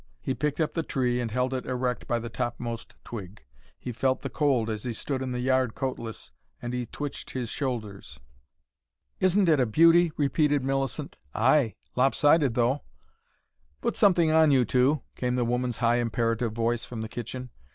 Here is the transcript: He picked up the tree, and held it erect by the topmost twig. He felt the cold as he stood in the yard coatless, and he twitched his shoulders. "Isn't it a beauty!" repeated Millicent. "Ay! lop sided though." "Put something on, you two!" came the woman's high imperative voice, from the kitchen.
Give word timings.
He 0.19 0.33
picked 0.33 0.59
up 0.59 0.73
the 0.73 0.81
tree, 0.81 1.21
and 1.21 1.29
held 1.29 1.53
it 1.53 1.67
erect 1.67 2.07
by 2.07 2.17
the 2.17 2.27
topmost 2.27 2.95
twig. 3.03 3.43
He 3.77 3.91
felt 3.91 4.21
the 4.21 4.31
cold 4.31 4.67
as 4.67 4.81
he 4.81 4.93
stood 4.93 5.21
in 5.21 5.31
the 5.31 5.39
yard 5.41 5.75
coatless, 5.75 6.31
and 6.59 6.73
he 6.73 6.87
twitched 6.87 7.29
his 7.33 7.49
shoulders. 7.49 8.19
"Isn't 9.19 9.47
it 9.47 9.59
a 9.59 9.67
beauty!" 9.67 10.11
repeated 10.17 10.63
Millicent. 10.63 11.17
"Ay! 11.35 11.75
lop 11.95 12.15
sided 12.15 12.55
though." 12.55 12.81
"Put 13.79 13.95
something 13.95 14.31
on, 14.31 14.49
you 14.49 14.65
two!" 14.65 15.03
came 15.15 15.35
the 15.35 15.45
woman's 15.45 15.77
high 15.77 15.97
imperative 15.97 16.51
voice, 16.51 16.83
from 16.83 17.01
the 17.01 17.07
kitchen. 17.07 17.51